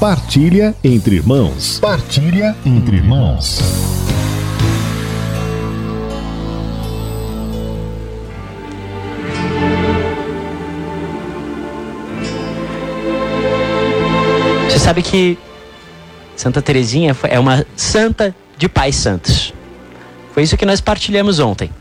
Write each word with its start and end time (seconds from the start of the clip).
Partilha 0.00 0.76
entre 0.84 1.16
irmãos. 1.16 1.80
Partilha 1.80 2.56
entre 2.64 2.98
irmãos. 2.98 3.58
Você 14.68 14.78
sabe 14.78 15.02
que 15.02 15.36
Santa 16.36 16.62
Teresinha 16.62 17.16
é 17.24 17.40
uma 17.40 17.66
santa 17.74 18.32
de 18.56 18.68
pais 18.68 18.94
santos. 18.94 19.52
Foi 20.32 20.44
isso 20.44 20.56
que 20.56 20.64
nós 20.64 20.80
partilhamos 20.80 21.40
ontem. 21.40 21.72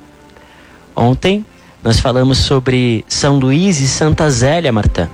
Ontem 0.95 1.45
nós 1.83 1.99
falamos 1.99 2.39
sobre 2.39 3.05
São 3.07 3.37
Luís 3.37 3.79
e 3.79 3.87
Santa 3.87 4.27
Zélia 4.31 4.71
Martã, 4.71 5.07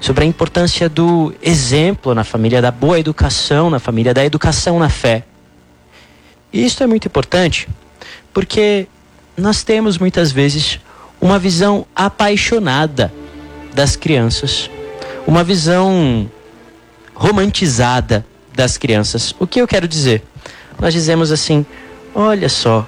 sobre 0.00 0.24
a 0.24 0.26
importância 0.26 0.88
do 0.88 1.34
exemplo 1.42 2.14
na 2.14 2.24
família, 2.24 2.62
da 2.62 2.70
boa 2.70 2.98
educação 2.98 3.68
na 3.68 3.78
família, 3.78 4.14
da 4.14 4.24
educação 4.24 4.78
na 4.78 4.88
fé. 4.88 5.24
E 6.52 6.64
isso 6.64 6.82
é 6.82 6.86
muito 6.86 7.06
importante 7.06 7.68
porque 8.32 8.86
nós 9.36 9.62
temos 9.62 9.98
muitas 9.98 10.32
vezes 10.32 10.80
uma 11.20 11.38
visão 11.38 11.86
apaixonada 11.94 13.12
das 13.74 13.96
crianças, 13.96 14.70
uma 15.26 15.44
visão 15.44 16.30
romantizada 17.14 18.24
das 18.54 18.78
crianças. 18.78 19.34
O 19.38 19.46
que 19.46 19.60
eu 19.60 19.68
quero 19.68 19.86
dizer? 19.86 20.22
Nós 20.78 20.92
dizemos 20.92 21.30
assim: 21.30 21.64
olha 22.14 22.48
só, 22.48 22.86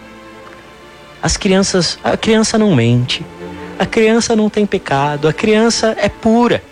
as 1.22 1.36
crianças, 1.36 1.98
a 2.02 2.16
criança 2.16 2.58
não 2.58 2.74
mente, 2.74 3.24
a 3.78 3.86
criança 3.86 4.34
não 4.34 4.48
tem 4.48 4.66
pecado, 4.66 5.28
a 5.28 5.32
criança 5.32 5.94
é 5.98 6.08
pura. 6.08 6.62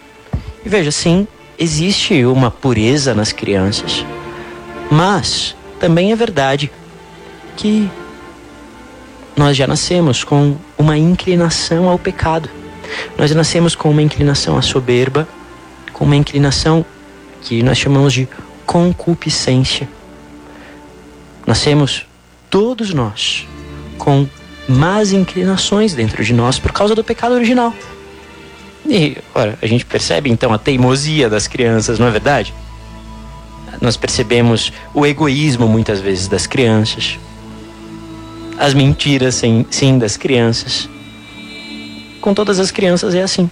E 0.65 0.69
veja, 0.69 0.91
sim, 0.91 1.27
existe 1.59 2.25
uma 2.25 2.51
pureza 2.51 3.15
nas 3.15 3.33
crianças, 3.33 4.05
mas 4.91 5.57
também 5.79 6.13
é 6.13 6.17
verdade 6.17 6.71
que 7.57 7.89
nós 9.37 9.57
já 9.57 9.67
nascemos 9.67 10.23
com 10.23 10.57
uma 10.77 10.99
inclinação 10.99 11.89
ao 11.89 11.99
pecado. 11.99 12.51
Nós 13.17 13.35
nascemos 13.35 13.75
com 13.75 13.91
uma 13.91 14.03
inclinação 14.03 14.59
à 14.59 14.63
soberba, 14.63 15.27
com 15.93 16.05
uma 16.05 16.17
inclinação 16.17 16.85
que 17.43 17.63
nós 17.63 17.79
chamamos 17.79 18.13
de 18.13 18.29
concupiscência. 18.67 19.89
Nascemos 21.47 22.07
todos 22.51 22.93
nós 22.93 23.47
com 23.97 24.29
más 24.69 25.13
inclinações 25.13 25.95
dentro 25.95 26.23
de 26.23 26.33
nós 26.33 26.59
por 26.59 26.73
causa 26.73 26.95
do 26.95 27.03
pecado 27.03 27.35
original. 27.35 27.75
E, 28.87 29.17
ora, 29.35 29.59
a 29.61 29.67
gente 29.67 29.85
percebe 29.85 30.31
então 30.31 30.53
a 30.53 30.59
teimosia 30.59 31.29
das 31.29 31.47
crianças, 31.47 31.99
não 31.99 32.07
é 32.07 32.11
verdade? 32.11 32.55
Nós 33.81 33.97
percebemos 33.97 34.73
o 34.93 35.07
egoísmo 35.07 35.67
muitas 35.69 36.01
vezes 36.01 36.29
das 36.29 36.47
crianças, 36.47 37.19
as 38.59 38.75
mentiras, 38.75 39.37
sim, 39.37 39.65
sim 39.71 39.99
das 39.99 40.17
crianças. 40.17 40.89
Com 42.21 42.35
todas 42.35 42.59
as 42.59 42.71
crianças 42.71 43.15
é 43.15 43.23
assim. 43.23 43.51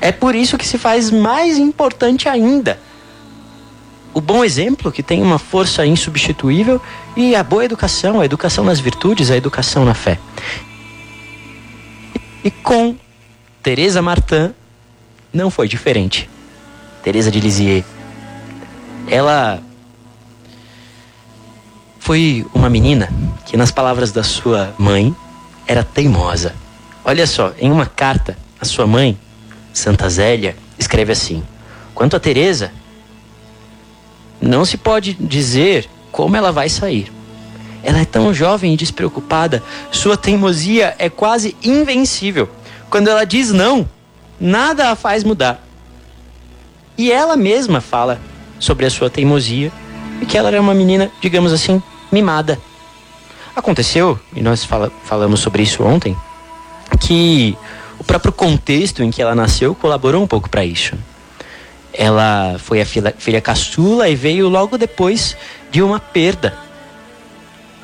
É 0.00 0.12
por 0.12 0.34
isso 0.34 0.58
que 0.58 0.66
se 0.66 0.78
faz 0.78 1.10
mais 1.10 1.58
importante 1.58 2.28
ainda 2.28 2.78
o 4.14 4.20
bom 4.20 4.44
exemplo, 4.44 4.92
que 4.92 5.02
tem 5.02 5.20
uma 5.20 5.40
força 5.40 5.84
insubstituível, 5.84 6.80
e 7.16 7.34
a 7.34 7.42
boa 7.42 7.64
educação, 7.64 8.20
a 8.20 8.24
educação 8.24 8.64
nas 8.64 8.78
virtudes, 8.78 9.28
a 9.28 9.36
educação 9.36 9.84
na 9.84 9.92
fé. 9.92 10.18
E 12.44 12.50
com 12.50 12.94
Teresa 13.64 14.02
Martin 14.02 14.52
não 15.32 15.50
foi 15.50 15.66
diferente. 15.66 16.28
Teresa 17.02 17.30
de 17.30 17.40
Lisieux. 17.40 17.82
Ela 19.08 19.58
foi 21.98 22.44
uma 22.52 22.68
menina 22.68 23.08
que, 23.46 23.56
nas 23.56 23.70
palavras 23.70 24.12
da 24.12 24.22
sua 24.22 24.74
mãe, 24.76 25.16
era 25.66 25.82
teimosa. 25.82 26.54
Olha 27.02 27.26
só, 27.26 27.54
em 27.58 27.72
uma 27.72 27.86
carta, 27.86 28.36
a 28.60 28.66
sua 28.66 28.86
mãe, 28.86 29.18
Santa 29.72 30.10
Zélia, 30.10 30.54
escreve 30.78 31.12
assim: 31.12 31.42
Quanto 31.94 32.16
a 32.16 32.20
Teresa, 32.20 32.70
não 34.42 34.66
se 34.66 34.76
pode 34.76 35.14
dizer 35.14 35.88
como 36.12 36.36
ela 36.36 36.52
vai 36.52 36.68
sair. 36.68 37.10
Ela 37.82 38.00
é 38.00 38.04
tão 38.04 38.34
jovem 38.34 38.74
e 38.74 38.76
despreocupada, 38.76 39.62
sua 39.90 40.18
teimosia 40.18 40.94
é 40.98 41.08
quase 41.08 41.56
invencível. 41.62 42.46
Quando 42.94 43.08
ela 43.08 43.26
diz 43.26 43.50
não, 43.50 43.88
nada 44.40 44.92
a 44.92 44.94
faz 44.94 45.24
mudar. 45.24 45.66
E 46.96 47.10
ela 47.10 47.36
mesma 47.36 47.80
fala 47.80 48.20
sobre 48.60 48.86
a 48.86 48.90
sua 48.90 49.10
teimosia 49.10 49.72
e 50.22 50.26
que 50.26 50.38
ela 50.38 50.46
era 50.46 50.60
uma 50.60 50.72
menina, 50.72 51.10
digamos 51.20 51.52
assim, 51.52 51.82
mimada. 52.12 52.56
Aconteceu, 53.56 54.16
e 54.32 54.40
nós 54.40 54.64
fala, 54.64 54.92
falamos 55.02 55.40
sobre 55.40 55.64
isso 55.64 55.82
ontem, 55.82 56.16
que 57.00 57.58
o 57.98 58.04
próprio 58.04 58.32
contexto 58.32 59.02
em 59.02 59.10
que 59.10 59.20
ela 59.20 59.34
nasceu 59.34 59.74
colaborou 59.74 60.22
um 60.22 60.28
pouco 60.28 60.48
para 60.48 60.64
isso. 60.64 60.94
Ela 61.92 62.60
foi 62.60 62.80
a 62.80 62.86
filha, 62.86 63.12
filha 63.18 63.40
caçula 63.40 64.08
e 64.08 64.14
veio 64.14 64.48
logo 64.48 64.78
depois 64.78 65.36
de 65.68 65.82
uma 65.82 65.98
perda. 65.98 66.56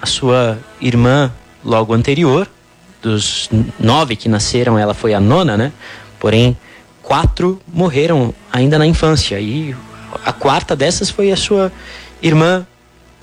A 0.00 0.06
sua 0.06 0.56
irmã, 0.80 1.32
logo 1.64 1.94
anterior, 1.94 2.48
dos 3.02 3.48
nove 3.78 4.16
que 4.16 4.28
nasceram, 4.28 4.78
ela 4.78 4.94
foi 4.94 5.14
a 5.14 5.20
nona, 5.20 5.56
né? 5.56 5.72
Porém, 6.18 6.56
quatro 7.02 7.60
morreram 7.66 8.34
ainda 8.52 8.78
na 8.78 8.86
infância. 8.86 9.40
E 9.40 9.74
a 10.24 10.32
quarta 10.32 10.76
dessas 10.76 11.10
foi 11.10 11.30
a 11.30 11.36
sua 11.36 11.72
irmã, 12.22 12.66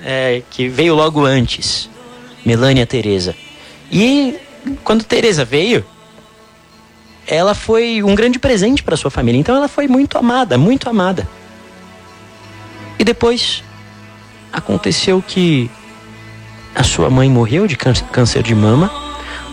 é, 0.01 0.41
que 0.49 0.67
veio 0.67 0.95
logo 0.95 1.25
antes, 1.25 1.89
Melânia 2.45 2.85
Teresa. 2.85 3.35
E 3.91 4.37
quando 4.83 5.03
Teresa 5.03 5.45
veio, 5.45 5.85
ela 7.25 7.53
foi 7.53 8.01
um 8.03 8.15
grande 8.15 8.39
presente 8.39 8.81
para 8.81 8.95
sua 8.95 9.11
família. 9.11 9.39
Então 9.39 9.55
ela 9.55 9.67
foi 9.67 9.87
muito 9.87 10.17
amada, 10.17 10.57
muito 10.57 10.89
amada. 10.89 11.27
E 12.97 13.03
depois 13.03 13.63
aconteceu 14.51 15.23
que 15.25 15.69
a 16.73 16.83
sua 16.83 17.09
mãe 17.09 17.29
morreu 17.29 17.67
de 17.67 17.75
câncer 17.75 18.43
de 18.43 18.55
mama. 18.55 19.06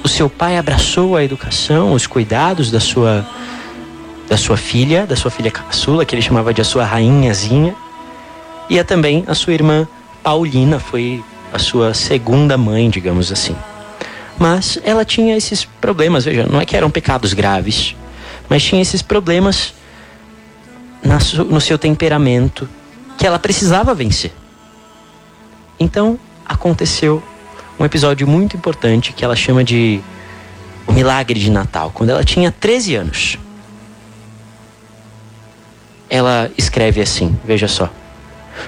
O 0.05 0.09
seu 0.09 0.29
pai 0.29 0.59
abraçou 0.59 1.17
a 1.17 1.25
educação, 1.25 1.95
os 1.95 2.07
cuidados 2.07 2.71
da 2.71 2.79
sua 2.79 3.27
da 4.29 4.37
sua 4.37 4.57
filha, 4.57 5.07
da 5.07 5.17
sua 5.17 5.31
filha 5.31 5.51
caçula, 5.51 6.05
que 6.05 6.15
ele 6.15 6.23
chamava 6.23 6.53
de 6.53 6.61
a 6.61 6.65
sua 6.65 6.85
rainhazinha. 6.85 7.75
E 8.69 8.79
a 8.79 8.85
também 8.85 9.25
a 9.27 9.35
sua 9.35 9.55
irmã 9.55 9.89
Paulina 10.23 10.79
foi 10.79 11.25
a 11.53 11.59
sua 11.59 11.95
segunda 11.95 12.59
mãe, 12.59 12.91
digamos 12.91 13.33
assim. 13.33 13.57
Mas 14.39 14.79
ela 14.85 15.05
tinha 15.05 15.37
esses 15.37 15.65
problemas, 15.65 16.25
veja, 16.25 16.47
não 16.47 16.61
é 16.61 16.67
que 16.67 16.77
eram 16.77 16.91
pecados 16.91 17.33
graves, 17.33 17.97
mas 18.49 18.63
tinha 18.63 18.83
esses 18.83 19.01
problemas 19.01 19.73
no 21.49 21.61
seu 21.61 21.79
temperamento 21.79 22.69
que 23.17 23.27
ela 23.27 23.39
precisava 23.39 23.95
vencer. 23.95 24.33
Então 25.79 26.19
aconteceu 26.45 27.23
um 27.79 27.85
episódio 27.85 28.27
muito 28.27 28.57
importante 28.57 29.12
que 29.12 29.25
ela 29.25 29.35
chama 29.35 29.65
de 29.65 30.01
milagre 30.89 31.39
de 31.41 31.51
Natal, 31.51 31.91
quando 31.93 32.11
ela 32.11 32.25
tinha 32.25 32.53
13 32.53 32.95
anos. 32.97 33.39
Ela 36.09 36.51
escreve 36.57 37.01
assim, 37.01 37.37
veja 37.45 37.67
só. 37.67 37.91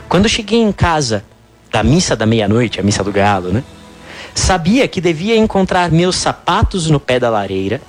Quando 0.09 0.29
cheguei 0.29 0.61
em 0.61 0.73
casa 0.73 1.25
da 1.71 1.83
missa 1.83 2.17
da 2.17 2.27
meia-noite, 2.27 2.81
a 2.81 2.83
missa 2.83 3.05
do 3.05 3.13
galo, 3.13 3.53
né? 3.53 3.63
Sabia 4.35 4.89
que 4.89 5.01
devia 5.01 5.37
encontrar 5.37 5.91
meus 5.91 6.17
sapatos 6.17 6.91
no 6.91 6.99
pé 6.99 7.21
da 7.21 7.31
lareira, 7.31 7.81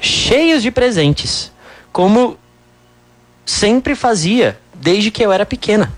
cheios 0.00 0.62
de 0.62 0.70
presentes, 0.70 1.52
como 1.92 2.38
sempre 3.44 3.94
fazia 3.94 4.58
desde 4.74 5.10
que 5.10 5.24
eu 5.24 5.32
era 5.32 5.44
pequena. 5.44 5.92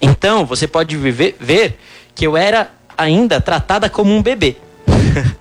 Então, 0.00 0.44
você 0.44 0.66
pode 0.66 0.96
viver, 0.96 1.36
ver 1.38 1.78
que 2.14 2.26
eu 2.26 2.36
era 2.36 2.70
ainda 2.96 3.40
tratada 3.40 3.88
como 3.88 4.14
um 4.14 4.22
bebê. 4.22 4.56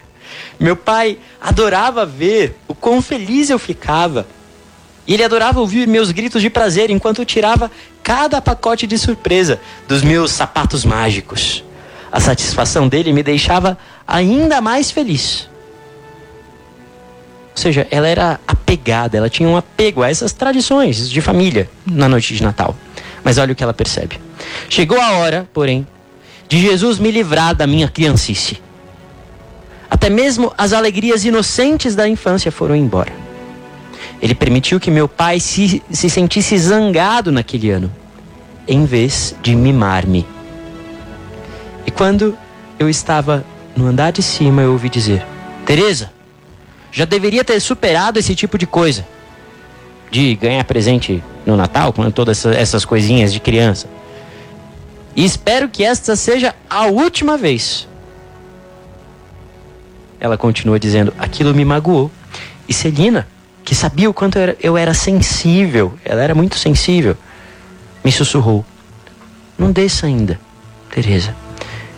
Meu 0.60 0.76
pai 0.76 1.18
adorava 1.42 2.06
ver 2.06 2.58
o 2.68 2.74
quão 2.74 3.02
feliz 3.02 3.50
eu 3.50 3.60
ficava. 3.60 4.26
E 5.08 5.14
ele 5.14 5.24
adorava 5.24 5.60
ouvir 5.60 5.88
meus 5.88 6.12
gritos 6.12 6.42
de 6.42 6.50
prazer 6.50 6.90
enquanto 6.90 7.20
eu 7.20 7.26
tirava 7.26 7.70
cada 8.02 8.42
pacote 8.42 8.88
de 8.88 8.98
surpresa 8.98 9.60
dos 9.88 10.02
meus 10.02 10.32
sapatos 10.32 10.84
mágicos. 10.84 11.64
A 12.12 12.20
satisfação 12.20 12.88
dele 12.88 13.14
me 13.14 13.22
deixava 13.22 13.78
ainda 14.08 14.62
mais 14.62 14.90
feliz. 14.90 15.48
Ou 17.52 17.62
seja, 17.62 17.88
ela 17.92 18.08
era 18.08 18.40
apegada, 18.48 19.18
ela 19.18 19.30
tinha 19.30 19.48
um 19.48 19.56
apego 19.56 20.02
a 20.02 20.10
essas 20.10 20.34
tradições 20.34 21.10
de 21.10 21.22
família 21.22 21.70
na 21.86 22.10
noite 22.10 22.34
de 22.34 22.44
Natal. 22.44 22.76
Mas 23.24 23.38
olha 23.38 23.54
o 23.54 23.56
que 23.56 23.64
ela 23.64 23.74
percebe. 23.74 24.20
Chegou 24.70 25.00
a 25.00 25.12
hora, 25.14 25.48
porém, 25.54 25.88
de 26.48 26.60
Jesus 26.60 27.00
me 27.00 27.12
livrar 27.12 27.56
da 27.56 27.66
minha 27.66 27.88
criancice. 27.88 28.62
Até 29.90 30.10
mesmo 30.10 30.54
as 30.58 30.74
alegrias 30.74 31.26
inocentes 31.26 31.96
da 31.96 32.08
infância 32.08 32.52
foram 32.52 32.76
embora. 32.76 33.12
Ele 34.22 34.34
permitiu 34.36 34.80
que 34.80 34.90
meu 34.90 35.08
pai 35.08 35.40
se, 35.40 35.82
se 35.92 36.10
sentisse 36.10 36.58
zangado 36.58 37.32
naquele 37.32 37.70
ano. 37.70 37.92
em 38.68 38.86
vez 38.86 39.36
de 39.42 39.56
mimar-me. 39.56 40.26
E 41.86 41.92
quando 41.92 42.38
eu 42.80 42.90
estava 42.90 43.46
no 43.76 43.86
andar 43.88 44.12
de 44.12 44.24
cima, 44.24 44.62
eu 44.62 44.72
ouvi 44.72 44.90
dizer: 44.90 45.26
Teresa, 45.66 46.12
já 46.92 47.06
deveria 47.06 47.44
ter 47.44 47.60
superado 47.60 48.18
esse 48.20 48.36
tipo 48.36 48.58
de 48.58 48.66
coisa. 48.66 49.06
De 50.10 50.36
ganhar 50.36 50.64
presente 50.64 51.24
no 51.46 51.56
Natal, 51.56 51.92
com 51.92 52.10
todas 52.10 52.46
essas 52.46 52.86
coisinhas 52.86 53.34
de 53.34 53.40
criança. 53.40 53.88
E 55.16 55.24
espero 55.24 55.70
que 55.70 55.84
esta 55.84 56.16
seja 56.16 56.54
a 56.70 56.88
última 56.88 57.38
vez. 57.38 57.88
Ela 60.20 60.38
continua 60.38 60.80
dizendo: 60.80 61.14
aquilo 61.18 61.54
me 61.54 61.64
magoou. 61.64 62.12
E 62.68 62.74
Celina, 62.74 63.28
que 63.64 63.74
sabia 63.74 64.10
o 64.10 64.14
quanto 64.14 64.38
eu 64.62 64.76
era 64.76 64.94
sensível, 64.94 65.98
ela 66.04 66.22
era 66.22 66.36
muito 66.36 66.58
sensível, 66.58 67.16
me 68.04 68.12
sussurrou: 68.12 68.66
Não 69.58 69.72
desça 69.72 70.08
ainda, 70.08 70.40
Teresa. 70.92 71.36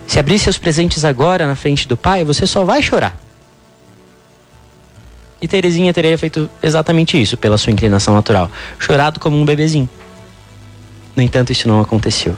Se 0.05 0.19
abrir 0.19 0.39
seus 0.39 0.57
presentes 0.57 1.03
agora 1.03 1.47
na 1.47 1.55
frente 1.55 1.87
do 1.87 1.97
pai, 1.97 2.23
você 2.23 2.45
só 2.45 2.63
vai 2.63 2.81
chorar. 2.81 3.17
E 5.41 5.47
Terezinha 5.47 5.93
teria 5.93 6.17
feito 6.17 6.49
exatamente 6.63 7.21
isso 7.21 7.37
pela 7.37 7.57
sua 7.57 7.71
inclinação 7.71 8.13
natural, 8.13 8.49
chorado 8.79 9.19
como 9.19 9.37
um 9.37 9.45
bebezinho. 9.45 9.89
No 11.15 11.21
entanto, 11.21 11.51
isso 11.51 11.67
não 11.67 11.81
aconteceu. 11.81 12.35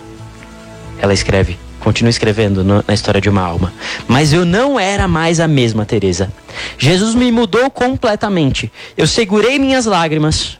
Ela 1.00 1.14
escreve, 1.14 1.58
continua 1.80 2.10
escrevendo 2.10 2.64
no, 2.64 2.84
na 2.88 2.94
história 2.94 3.20
de 3.20 3.30
uma 3.30 3.42
alma. 3.42 3.74
Mas 4.08 4.34
eu 4.34 4.46
não 4.46 4.80
era 4.80 5.08
mais 5.08 5.40
a 5.40 5.48
mesma 5.48 5.86
Teresa. 5.86 6.32
Jesus 6.78 7.16
me 7.16 7.32
mudou 7.32 7.70
completamente. 7.72 8.72
Eu 8.96 9.08
segurei 9.08 9.58
minhas 9.58 9.86
lágrimas 9.86 10.60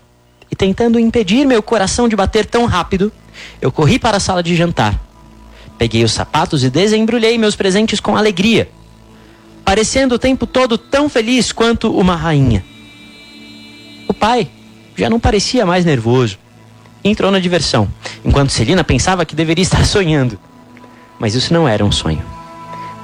e 0.50 0.56
tentando 0.56 1.00
impedir 1.00 1.46
meu 1.46 1.62
coração 1.62 2.08
de 2.08 2.16
bater 2.16 2.46
tão 2.46 2.66
rápido, 2.66 3.12
eu 3.62 3.72
corri 3.72 4.00
para 4.00 4.18
a 4.18 4.20
sala 4.20 4.42
de 4.42 4.56
jantar 4.56 5.00
Peguei 5.80 6.04
os 6.04 6.12
sapatos 6.12 6.62
e 6.66 6.70
desembrulhei 6.70 7.38
meus 7.38 7.56
presentes 7.56 8.02
com 8.02 8.18
alegria, 8.18 8.70
parecendo 9.64 10.16
o 10.16 10.20
tempo 10.20 10.46
todo 10.46 10.78
tão 10.78 11.08
feliz 11.08 11.54
quanto 11.54 11.98
uma 11.98 12.18
rainha. 12.18 12.66
O 14.06 14.14
pai 14.14 14.50
já 14.98 15.10
não 15.10 15.22
parecia 15.22 15.66
mais 15.66 15.86
nervoso. 15.86 16.38
Entrou 17.04 17.32
na 17.32 17.40
diversão, 17.40 17.88
enquanto 18.24 18.52
Celina 18.52 18.84
pensava 18.84 19.26
que 19.26 19.36
deveria 19.36 19.64
estar 19.64 19.84
sonhando. 19.88 20.40
Mas 21.20 21.36
isso 21.36 21.54
não 21.54 21.68
era 21.68 21.84
um 21.84 21.92
sonho. 21.92 22.24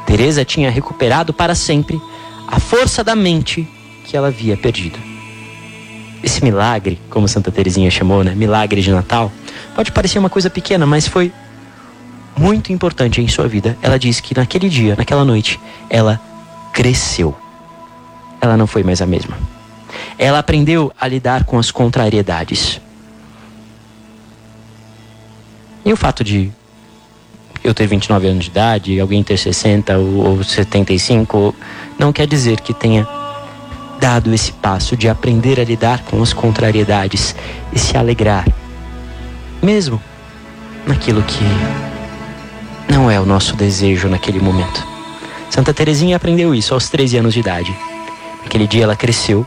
Teresa 0.05 0.45
tinha 0.45 0.69
recuperado 0.69 1.33
para 1.33 1.55
sempre 1.55 1.99
a 2.47 2.59
força 2.59 3.03
da 3.03 3.15
mente 3.15 3.67
que 4.05 4.15
ela 4.15 4.27
havia 4.27 4.55
perdido. 4.55 4.99
Esse 6.23 6.43
milagre, 6.43 6.99
como 7.09 7.27
Santa 7.27 7.51
Teresinha 7.51 7.89
chamou, 7.91 8.23
né? 8.23 8.33
Milagre 8.35 8.81
de 8.81 8.91
Natal, 8.91 9.31
pode 9.75 9.91
parecer 9.91 10.17
uma 10.17 10.29
coisa 10.29 10.49
pequena, 10.49 10.85
mas 10.85 11.07
foi 11.07 11.31
muito 12.37 12.71
importante 12.71 13.21
em 13.21 13.27
sua 13.27 13.47
vida. 13.47 13.77
Ela 13.81 13.97
diz 13.97 14.19
que 14.19 14.35
naquele 14.35 14.69
dia, 14.69 14.95
naquela 14.95 15.23
noite, 15.23 15.59
ela 15.89 16.19
cresceu. 16.73 17.35
Ela 18.41 18.57
não 18.57 18.67
foi 18.67 18.83
mais 18.83 19.01
a 19.01 19.05
mesma. 19.05 19.37
Ela 20.17 20.39
aprendeu 20.39 20.91
a 20.99 21.07
lidar 21.07 21.45
com 21.45 21.57
as 21.57 21.71
contrariedades. 21.71 22.81
E 25.85 25.93
o 25.93 25.95
fato 25.95 26.23
de 26.23 26.51
eu 27.63 27.73
ter 27.73 27.85
29 27.85 28.27
anos 28.27 28.45
de 28.45 28.49
idade, 28.49 28.99
alguém 28.99 29.23
ter 29.23 29.37
60 29.37 29.97
ou, 29.97 30.37
ou 30.37 30.43
75, 30.43 31.53
não 31.97 32.11
quer 32.11 32.27
dizer 32.27 32.59
que 32.59 32.73
tenha 32.73 33.07
dado 33.99 34.33
esse 34.33 34.51
passo 34.51 34.97
de 34.97 35.07
aprender 35.07 35.59
a 35.59 35.63
lidar 35.63 36.03
com 36.03 36.21
as 36.21 36.33
contrariedades 36.33 37.35
e 37.71 37.79
se 37.79 37.95
alegrar, 37.95 38.45
mesmo 39.61 40.01
naquilo 40.85 41.21
que 41.23 41.43
não 42.91 43.09
é 43.09 43.19
o 43.19 43.25
nosso 43.25 43.55
desejo 43.55 44.07
naquele 44.07 44.39
momento. 44.39 44.85
Santa 45.49 45.73
Teresinha 45.73 46.17
aprendeu 46.17 46.53
isso 46.53 46.73
aos 46.73 46.89
13 46.89 47.17
anos 47.17 47.33
de 47.33 47.39
idade. 47.39 47.75
Naquele 48.43 48.67
dia 48.67 48.83
ela 48.83 48.95
cresceu 48.95 49.45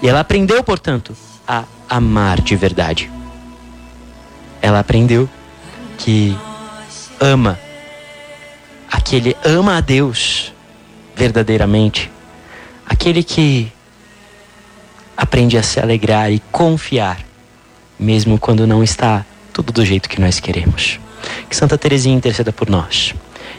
e 0.00 0.08
ela 0.08 0.20
aprendeu, 0.20 0.62
portanto, 0.64 1.14
a 1.46 1.64
amar 1.88 2.40
de 2.40 2.56
verdade. 2.56 3.10
Ela 4.62 4.80
aprendeu 4.80 5.28
que 6.00 6.36
ama 7.20 7.58
aquele 8.90 9.36
ama 9.44 9.76
a 9.76 9.80
Deus 9.80 10.52
verdadeiramente, 11.14 12.10
aquele 12.86 13.22
que 13.22 13.70
aprende 15.16 15.58
a 15.58 15.62
se 15.62 15.78
alegrar 15.78 16.32
e 16.32 16.40
confiar, 16.50 17.20
mesmo 17.98 18.38
quando 18.38 18.66
não 18.66 18.82
está 18.82 19.24
tudo 19.52 19.72
do 19.72 19.84
jeito 19.84 20.08
que 20.08 20.20
nós 20.20 20.40
queremos. 20.40 20.98
Que 21.48 21.54
Santa 21.54 21.76
Teresinha 21.76 22.16
interceda 22.16 22.52
por 22.52 22.70
nós 22.70 23.14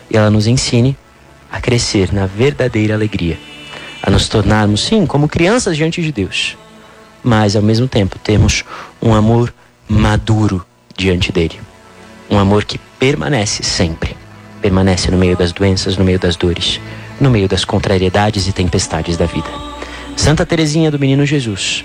e 0.10 0.18
ela 0.18 0.32
nos 0.32 0.48
ensine 0.48 0.98
a 1.52 1.62
crescer 1.62 2.12
na 2.12 2.26
verdadeira 2.26 2.96
alegria, 2.96 3.38
a 4.02 4.10
nos 4.10 4.28
tornarmos, 4.28 4.82
sim, 4.82 5.06
como 5.06 5.28
crianças 5.30 5.78
diante 5.78 6.02
de 6.02 6.12
Deus, 6.12 6.58
mas 7.24 7.56
ao 7.56 7.62
mesmo 7.62 7.88
tempo 7.88 8.18
temos 8.18 8.64
um 9.02 9.14
amor 9.14 9.54
maduro 9.88 10.66
diante 10.98 11.32
dele. 11.32 11.71
Um 12.32 12.40
amor 12.40 12.64
que 12.64 12.80
permanece 12.98 13.62
sempre, 13.62 14.16
permanece 14.62 15.12
no 15.12 15.18
meio 15.18 15.36
das 15.36 15.52
doenças, 15.52 15.98
no 15.98 16.06
meio 16.06 16.18
das 16.18 16.38
dores, 16.38 16.80
no 17.20 17.30
meio 17.30 17.46
das 17.46 17.66
contrariedades 17.66 18.48
e 18.48 18.54
tempestades 18.54 19.18
da 19.18 19.26
vida. 19.26 19.50
Santa 20.16 20.46
Teresinha 20.46 20.90
do 20.90 20.98
Menino 20.98 21.26
Jesus, 21.26 21.84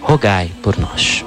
rogai 0.00 0.50
por 0.62 0.78
nós. 0.78 1.22